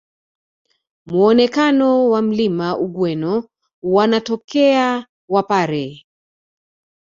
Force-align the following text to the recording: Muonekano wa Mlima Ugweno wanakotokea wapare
Muonekano 1.05 2.09
wa 2.09 2.21
Mlima 2.21 2.77
Ugweno 2.77 3.47
wanakotokea 3.83 5.05
wapare 5.29 6.05